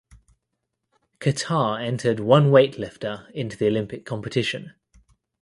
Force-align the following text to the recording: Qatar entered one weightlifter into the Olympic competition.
Qatar 1.19 1.79
entered 1.79 2.19
one 2.19 2.45
weightlifter 2.49 3.29
into 3.35 3.55
the 3.55 3.67
Olympic 3.67 4.03
competition. 4.03 4.73